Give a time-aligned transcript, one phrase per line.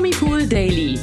[0.00, 0.98] Promipool Daily.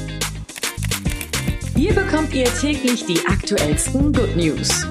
[1.76, 4.88] Hier bekommt ihr täglich die aktuellsten Good News.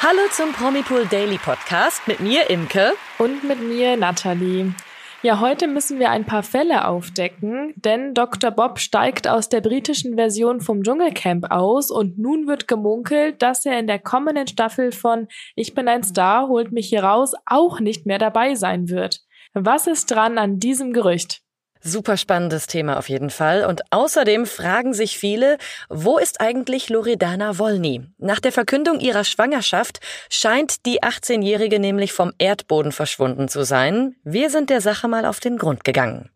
[0.00, 4.72] Hallo zum Promipool Daily Podcast mit mir Imke und mit mir Nathalie.
[5.26, 8.52] Ja, heute müssen wir ein paar Fälle aufdecken, denn Dr.
[8.52, 13.76] Bob steigt aus der britischen Version vom Dschungelcamp aus und nun wird gemunkelt, dass er
[13.80, 18.06] in der kommenden Staffel von Ich bin ein Star, holt mich hier raus auch nicht
[18.06, 19.22] mehr dabei sein wird.
[19.52, 21.42] Was ist dran an diesem Gerücht?
[21.88, 23.64] Super spannendes Thema auf jeden Fall.
[23.64, 25.56] Und außerdem fragen sich viele,
[25.88, 28.02] wo ist eigentlich Loredana Wolny?
[28.18, 34.16] Nach der Verkündung ihrer Schwangerschaft scheint die 18-Jährige nämlich vom Erdboden verschwunden zu sein.
[34.24, 36.30] Wir sind der Sache mal auf den Grund gegangen.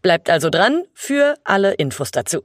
[0.00, 2.42] Bleibt also dran für alle Infos dazu.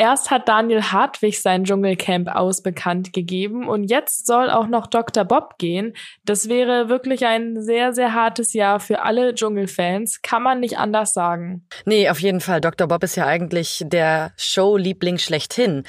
[0.00, 5.26] Erst hat Daniel Hartwig sein Dschungelcamp aus bekannt gegeben und jetzt soll auch noch Dr.
[5.26, 5.92] Bob gehen.
[6.24, 10.22] Das wäre wirklich ein sehr, sehr hartes Jahr für alle Dschungelfans.
[10.22, 11.66] Kann man nicht anders sagen.
[11.84, 12.62] Nee, auf jeden Fall.
[12.62, 12.88] Dr.
[12.88, 15.84] Bob ist ja eigentlich der Show-Liebling schlechthin.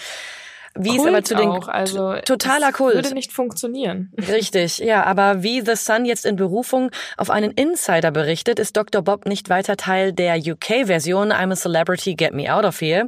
[0.75, 4.11] Wie Kult es aber zu den auch, also totaler Kult würde nicht funktionieren.
[4.29, 9.01] Richtig, ja, aber wie The Sun jetzt in Berufung auf einen Insider berichtet, ist Dr.
[9.01, 13.07] Bob nicht weiter Teil der UK-Version I'm a Celebrity, Get Me Out of Here.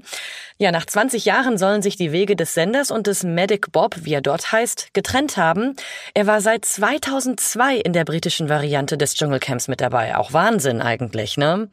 [0.57, 4.13] Ja, nach 20 Jahren sollen sich die Wege des Senders und des Medic Bob, wie
[4.13, 5.75] er dort heißt, getrennt haben.
[6.13, 10.17] Er war seit 2002 in der britischen Variante des Dschungelcamps mit dabei.
[10.17, 11.69] Auch Wahnsinn eigentlich, ne?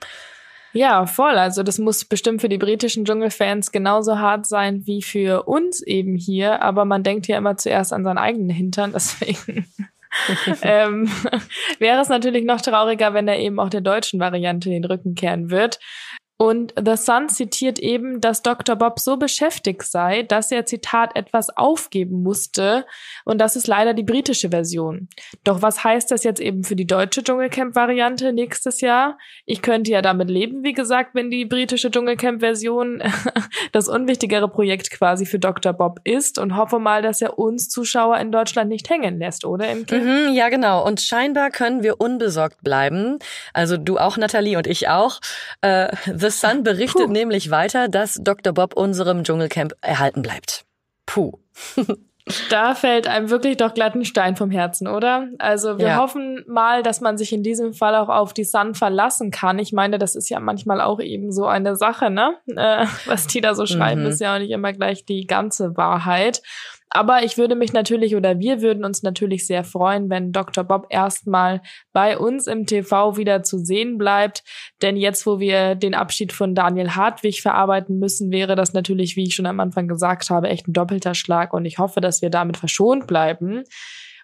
[0.73, 1.37] Ja, voll.
[1.37, 6.17] Also das muss bestimmt für die britischen Dschungelfans genauso hart sein wie für uns eben
[6.17, 6.63] hier.
[6.63, 9.67] Aber man denkt ja immer zuerst an seinen eigenen Hintern, deswegen.
[10.63, 11.09] ähm,
[11.79, 15.51] wäre es natürlich noch trauriger, wenn er eben auch der deutschen Variante den Rücken kehren
[15.51, 15.79] wird.
[16.41, 18.75] Und The Sun zitiert eben, dass Dr.
[18.75, 22.87] Bob so beschäftigt sei, dass er, Zitat, etwas aufgeben musste.
[23.27, 25.11] Und das ist leider die britische Version.
[25.45, 29.19] Doch was heißt das jetzt eben für die deutsche Dschungelcamp-Variante nächstes Jahr?
[29.45, 33.03] Ich könnte ja damit leben, wie gesagt, wenn die britische Dschungelcamp-Version
[33.73, 35.75] das unwichtigere Projekt quasi für Dr.
[35.75, 39.71] Bob ist und hoffe mal, dass er uns Zuschauer in Deutschland nicht hängen lässt, oder
[39.71, 39.99] Imke?
[39.99, 40.87] Mhm, ja, genau.
[40.87, 43.19] Und scheinbar können wir unbesorgt bleiben.
[43.53, 45.21] Also du auch, Nathalie, und ich auch.
[45.61, 45.95] Äh,
[46.31, 47.13] The Sun berichtet Puh.
[47.13, 48.53] nämlich weiter, dass Dr.
[48.53, 50.65] Bob unserem Dschungelcamp erhalten bleibt.
[51.07, 51.33] Puh.
[52.49, 55.29] Da fällt einem wirklich doch glatt ein Stein vom Herzen, oder?
[55.39, 55.97] Also wir ja.
[55.97, 59.59] hoffen mal, dass man sich in diesem Fall auch auf die Sun verlassen kann.
[59.59, 62.35] Ich meine, das ist ja manchmal auch eben so eine Sache, ne?
[62.47, 64.09] Äh, was die da so schreiben, mhm.
[64.09, 66.41] ist ja auch nicht immer gleich die ganze Wahrheit.
[66.93, 70.65] Aber ich würde mich natürlich oder wir würden uns natürlich sehr freuen, wenn Dr.
[70.65, 71.63] Bob erstmal
[71.93, 74.43] bei uns im TV wieder zu sehen bleibt.
[74.83, 79.25] Denn jetzt, wo wir den Abschied von Daniel Hartwig verarbeiten müssen, wäre das natürlich, wie
[79.25, 81.53] ich schon am Anfang gesagt habe, echt ein doppelter Schlag.
[81.53, 83.63] Und ich hoffe, dass wir damit verschont bleiben.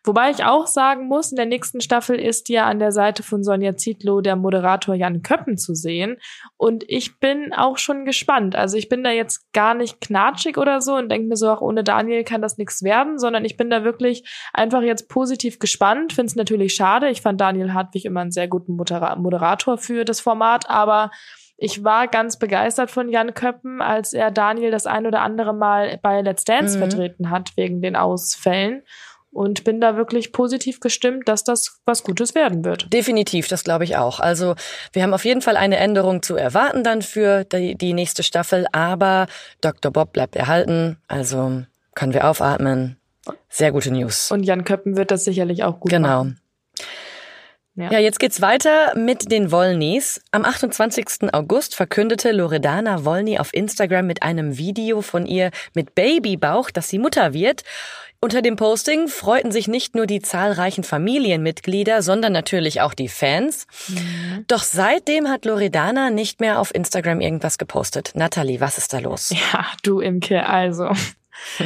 [0.06, 3.42] Wobei ich auch sagen muss, in der nächsten Staffel ist ja an der Seite von
[3.42, 6.18] Sonja Zietlow der Moderator Jan Köppen zu sehen.
[6.56, 8.54] Und ich bin auch schon gespannt.
[8.54, 11.60] Also ich bin da jetzt gar nicht knatschig oder so und denke mir so, auch
[11.60, 14.22] ohne Daniel kann das nichts werden, sondern ich bin da wirklich
[14.52, 16.12] einfach jetzt positiv gespannt.
[16.12, 17.08] Finde es natürlich schade.
[17.08, 21.10] Ich fand Daniel Hartwig immer einen sehr guten Moderator für das Format, aber
[21.58, 25.98] ich war ganz begeistert von Jan Köppen, als er Daniel das ein oder andere Mal
[26.02, 26.80] bei Let's Dance mhm.
[26.80, 28.82] vertreten hat wegen den Ausfällen
[29.36, 32.92] und bin da wirklich positiv gestimmt, dass das was Gutes werden wird.
[32.92, 34.19] Definitiv, das glaube ich auch.
[34.19, 34.54] Also
[34.92, 38.66] wir haben auf jeden Fall eine Änderung zu erwarten dann für die, die nächste Staffel,
[38.72, 39.26] aber
[39.60, 39.92] Dr.
[39.92, 41.62] Bob bleibt erhalten, also
[41.94, 42.97] können wir aufatmen.
[43.48, 44.30] Sehr gute News.
[44.30, 46.24] Und Jan Köppen wird das sicherlich auch gut genau.
[46.24, 46.41] machen.
[47.78, 47.91] Ja.
[47.91, 50.22] ja, jetzt geht's weiter mit den Wollnys.
[50.30, 51.34] Am 28.
[51.34, 56.98] August verkündete Loredana Wollny auf Instagram mit einem Video von ihr mit Babybauch, dass sie
[56.98, 57.64] Mutter wird.
[58.26, 63.69] Unter dem Posting freuten sich nicht nur die zahlreichen Familienmitglieder, sondern natürlich auch die Fans.
[63.87, 64.44] Mhm.
[64.48, 68.10] Doch seitdem hat Loredana nicht mehr auf Instagram irgendwas gepostet.
[68.16, 69.31] Natalie, was ist da los?
[69.31, 70.91] Ja, du Imke, also.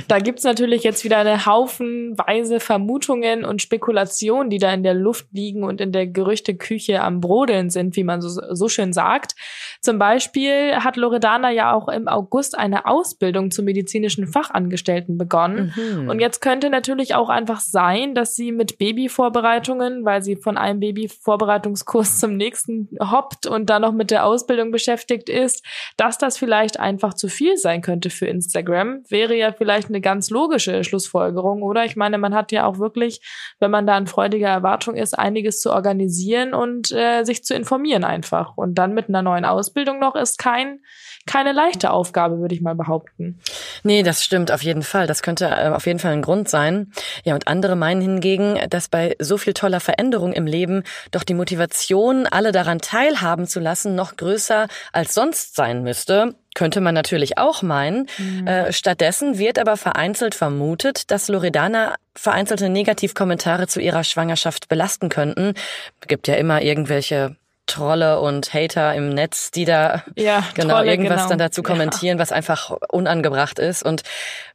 [0.08, 5.26] Da gibt's natürlich jetzt wieder eine haufenweise Vermutungen und Spekulationen, die da in der Luft
[5.32, 9.34] liegen und in der Gerüchteküche am Brodeln sind, wie man so, so schön sagt.
[9.80, 15.74] Zum Beispiel hat Loredana ja auch im August eine Ausbildung zum medizinischen Fachangestellten begonnen.
[15.76, 16.08] Mhm.
[16.08, 20.80] Und jetzt könnte natürlich auch einfach sein, dass sie mit Babyvorbereitungen, weil sie von einem
[20.80, 25.64] Babyvorbereitungskurs zum nächsten hoppt und dann noch mit der Ausbildung beschäftigt ist,
[25.96, 29.04] dass das vielleicht einfach zu viel sein könnte für Instagram.
[29.08, 31.84] Wäre ja vielleicht eine ganz logische Schlussfolgerung, oder?
[31.84, 33.20] Ich meine, man hat ja auch wirklich,
[33.58, 38.02] wenn man da in freudiger Erwartung ist, einiges zu organisieren und äh, sich zu informieren
[38.02, 38.56] einfach.
[38.56, 40.80] Und dann mit einer neuen Ausbildung noch ist kein
[41.26, 43.40] keine leichte Aufgabe, würde ich mal behaupten.
[43.82, 45.06] Nee, das stimmt auf jeden Fall.
[45.06, 46.92] Das könnte äh, auf jeden Fall ein Grund sein.
[47.24, 51.34] Ja, und andere meinen hingegen, dass bei so viel toller Veränderung im Leben doch die
[51.34, 56.34] Motivation, alle daran teilhaben zu lassen, noch größer als sonst sein müsste.
[56.54, 58.06] Könnte man natürlich auch meinen.
[58.18, 58.46] Mhm.
[58.46, 65.54] Äh, stattdessen wird aber vereinzelt vermutet, dass Loredana vereinzelte Negativkommentare zu ihrer Schwangerschaft belasten könnten.
[66.06, 67.36] Gibt ja immer irgendwelche
[67.66, 71.28] Trolle und Hater im Netz, die da ja, genau Trolle, irgendwas genau.
[71.28, 72.22] dann dazu kommentieren, ja.
[72.22, 73.84] was einfach unangebracht ist.
[73.84, 74.02] Und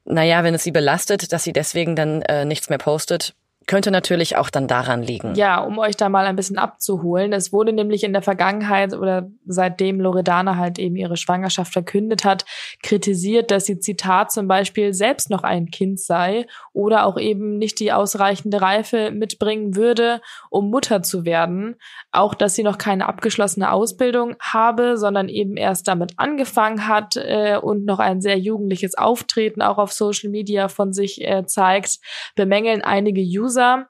[0.03, 3.33] naja, wenn es sie belastet, dass sie deswegen dann äh, nichts mehr postet,
[3.67, 5.33] könnte natürlich auch dann daran liegen.
[5.35, 7.33] Ja, um euch da mal ein bisschen abzuholen.
[7.33, 12.45] Es wurde nämlich in der Vergangenheit oder seitdem Loredana halt eben ihre Schwangerschaft verkündet hat,
[12.83, 17.79] kritisiert, dass sie Zitat zum Beispiel selbst noch ein Kind sei oder auch eben nicht
[17.79, 21.75] die ausreichende Reife mitbringen würde, um Mutter zu werden.
[22.12, 27.57] Auch, dass sie noch keine abgeschlossene Ausbildung habe, sondern eben erst damit angefangen hat äh,
[27.57, 31.97] und noch ein sehr jugendliches Auftreten auch auf Social Media von sich äh, zeigt,
[32.35, 33.87] bemängeln einige User User.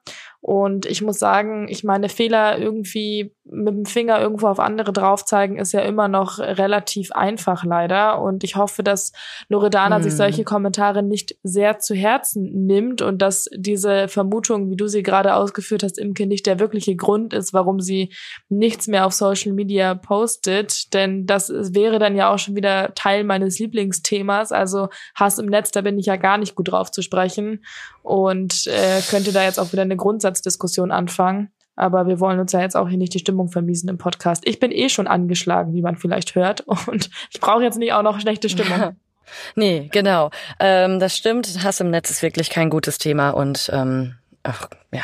[0.47, 5.25] Und ich muss sagen, ich meine, Fehler irgendwie mit dem Finger irgendwo auf andere drauf
[5.25, 8.21] zeigen, ist ja immer noch relativ einfach leider.
[8.21, 9.11] Und ich hoffe, dass
[9.49, 10.03] Loredana mm.
[10.03, 15.01] sich solche Kommentare nicht sehr zu Herzen nimmt und dass diese Vermutung, wie du sie
[15.01, 18.13] gerade ausgeführt hast, Imke, nicht der wirkliche Grund ist, warum sie
[18.47, 20.93] nichts mehr auf Social Media postet.
[20.93, 24.51] Denn das wäre dann ja auch schon wieder Teil meines Lieblingsthemas.
[24.51, 27.63] Also Hass im Netz, da bin ich ja gar nicht gut drauf zu sprechen
[28.05, 29.97] und äh, könnte da jetzt auch wieder eine
[30.35, 31.49] Grundsatzdiskussion anfangen.
[31.77, 34.47] Aber wir wollen uns ja jetzt auch hier nicht die Stimmung vermiesen im Podcast.
[34.47, 36.61] Ich bin eh schon angeschlagen, wie man vielleicht hört.
[36.87, 38.95] Und ich brauche jetzt nicht auch noch schlechte Stimmung.
[39.55, 40.29] nee, genau.
[40.59, 41.63] Ähm, das stimmt.
[41.63, 45.01] Hass im Netz ist wirklich kein gutes Thema und ähm, ach, ja,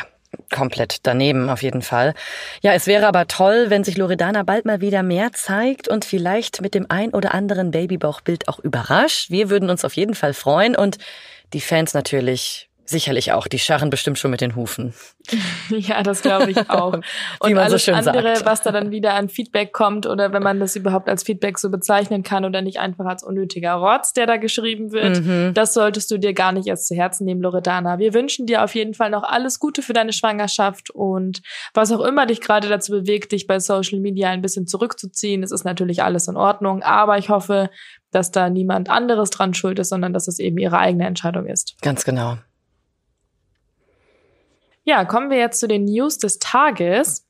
[0.54, 2.14] komplett daneben auf jeden Fall.
[2.62, 6.62] Ja, es wäre aber toll, wenn sich Loredana bald mal wieder mehr zeigt und vielleicht
[6.62, 9.30] mit dem ein oder anderen Babybauchbild auch überrascht.
[9.30, 10.98] Wir würden uns auf jeden Fall freuen und
[11.52, 13.46] die Fans natürlich Sicherlich auch.
[13.46, 14.92] Die scharren bestimmt schon mit den Hufen.
[15.70, 16.92] ja, das glaube ich auch.
[17.40, 18.44] Und alles so andere, sagt.
[18.44, 21.70] was da dann wieder an Feedback kommt oder wenn man das überhaupt als Feedback so
[21.70, 25.54] bezeichnen kann oder nicht einfach als unnötiger Rotz, der da geschrieben wird, mhm.
[25.54, 27.98] das solltest du dir gar nicht erst zu Herzen nehmen, Loredana.
[27.98, 31.40] Wir wünschen dir auf jeden Fall noch alles Gute für deine Schwangerschaft und
[31.72, 35.42] was auch immer dich gerade dazu bewegt, dich bei Social Media ein bisschen zurückzuziehen.
[35.42, 37.70] Es ist natürlich alles in Ordnung, aber ich hoffe,
[38.10, 41.74] dass da niemand anderes dran schuld ist, sondern dass es eben ihre eigene Entscheidung ist.
[41.80, 42.36] Ganz genau.
[44.84, 47.24] Ja, kommen wir jetzt zu den News des Tages.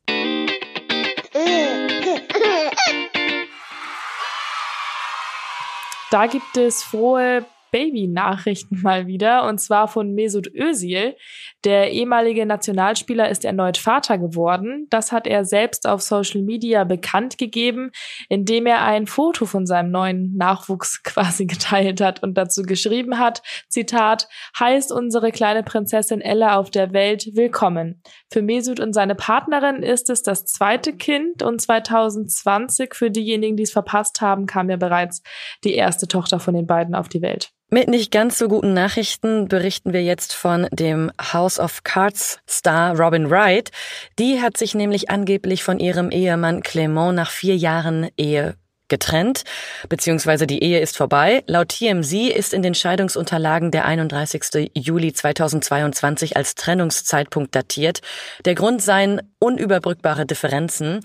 [6.10, 11.14] Da gibt es frohe Baby-Nachrichten mal wieder, und zwar von Mesut Özil.
[11.64, 14.88] Der ehemalige Nationalspieler ist erneut Vater geworden.
[14.90, 17.92] Das hat er selbst auf Social Media bekannt gegeben,
[18.28, 23.42] indem er ein Foto von seinem neuen Nachwuchs quasi geteilt hat und dazu geschrieben hat,
[23.68, 24.28] Zitat,
[24.58, 28.02] heißt unsere kleine Prinzessin Ella auf der Welt willkommen.
[28.32, 33.62] Für Mesut und seine Partnerin ist es das zweite Kind und 2020 für diejenigen, die
[33.62, 35.22] es verpasst haben, kam ja bereits
[35.62, 37.52] die erste Tochter von den beiden auf die Welt.
[37.74, 41.10] Mit nicht ganz so guten Nachrichten berichten wir jetzt von dem
[41.52, 43.70] House of Cards Star Robin Wright.
[44.18, 48.56] Die hat sich nämlich angeblich von ihrem Ehemann Clement nach vier Jahren Ehe
[48.92, 49.44] getrennt,
[49.88, 51.42] beziehungsweise die Ehe ist vorbei.
[51.46, 54.70] Laut TMZ ist in den Scheidungsunterlagen der 31.
[54.74, 58.02] Juli 2022 als Trennungszeitpunkt datiert.
[58.44, 61.00] Der Grund seien unüberbrückbare Differenzen.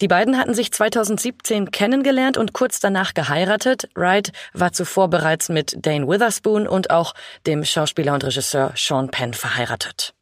[0.00, 3.88] Die beiden hatten sich 2017 kennengelernt und kurz danach geheiratet.
[3.96, 7.14] Wright war zuvor bereits mit Dane Witherspoon und auch
[7.48, 10.14] dem Schauspieler und Regisseur Sean Penn verheiratet.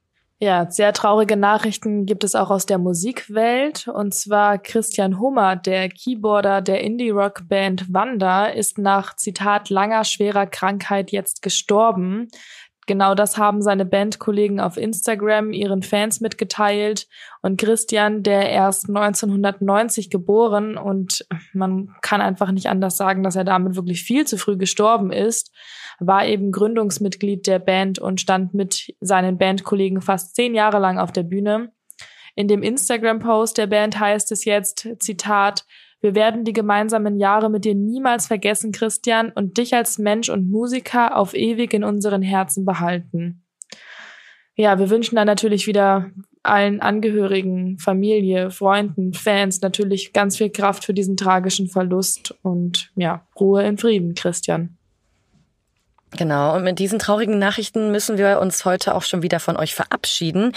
[0.43, 3.87] Ja, sehr traurige Nachrichten gibt es auch aus der Musikwelt.
[3.87, 11.13] Und zwar Christian Hummer, der Keyboarder der Indie-Rock-Band Wanda, ist nach Zitat langer schwerer Krankheit
[11.13, 12.27] jetzt gestorben.
[12.87, 17.07] Genau das haben seine Bandkollegen auf Instagram ihren Fans mitgeteilt.
[17.41, 23.45] Und Christian, der erst 1990 geboren und man kann einfach nicht anders sagen, dass er
[23.45, 25.53] damit wirklich viel zu früh gestorben ist,
[26.01, 31.13] war eben Gründungsmitglied der Band und stand mit seinen Bandkollegen fast zehn Jahre lang auf
[31.13, 31.73] der Bühne.
[32.35, 35.65] In dem Instagram-Post der Band heißt es jetzt, Zitat,
[36.03, 40.51] wir werden die gemeinsamen Jahre mit dir niemals vergessen, Christian, und dich als Mensch und
[40.51, 43.45] Musiker auf ewig in unseren Herzen behalten.
[44.57, 46.11] Ja, wir wünschen dann natürlich wieder
[46.43, 53.25] allen Angehörigen, Familie, Freunden, Fans natürlich ganz viel Kraft für diesen tragischen Verlust und ja,
[53.39, 54.77] Ruhe in Frieden, Christian.
[56.17, 59.75] Genau, und mit diesen traurigen Nachrichten müssen wir uns heute auch schon wieder von euch
[59.75, 60.53] verabschieden.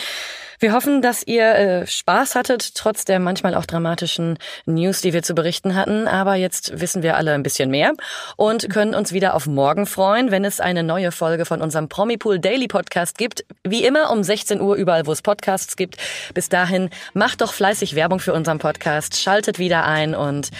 [0.59, 5.21] Wir hoffen, dass ihr äh, Spaß hattet, trotz der manchmal auch dramatischen News, die wir
[5.21, 6.07] zu berichten hatten.
[6.07, 7.93] Aber jetzt wissen wir alle ein bisschen mehr
[8.37, 12.39] und können uns wieder auf morgen freuen, wenn es eine neue Folge von unserem Promipool
[12.39, 13.45] Daily Podcast gibt.
[13.63, 15.97] Wie immer um 16 Uhr überall, wo es Podcasts gibt.
[16.33, 20.51] Bis dahin macht doch fleißig Werbung für unseren Podcast, schaltet wieder ein und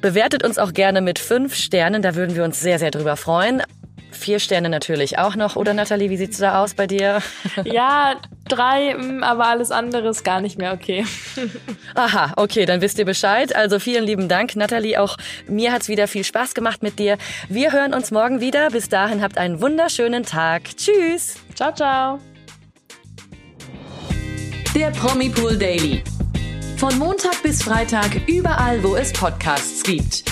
[0.00, 2.02] bewertet uns auch gerne mit fünf Sternen.
[2.02, 3.62] Da würden wir uns sehr, sehr drüber freuen.
[4.12, 5.56] Vier Sterne natürlich auch noch.
[5.56, 7.20] Oder Nathalie, wie sieht's da aus bei dir?
[7.64, 8.16] Ja,
[8.48, 11.04] drei, mm, aber alles andere ist gar nicht mehr okay.
[11.94, 13.54] Aha, okay, dann wisst ihr Bescheid.
[13.54, 15.00] Also vielen lieben Dank, Nathalie.
[15.00, 15.16] Auch
[15.46, 17.18] mir hat's wieder viel Spaß gemacht mit dir.
[17.48, 18.70] Wir hören uns morgen wieder.
[18.70, 20.62] Bis dahin habt einen wunderschönen Tag.
[20.76, 21.36] Tschüss.
[21.54, 22.18] Ciao, ciao.
[24.74, 26.02] Der Promipool Daily.
[26.78, 30.31] Von Montag bis Freitag überall, wo es Podcasts gibt.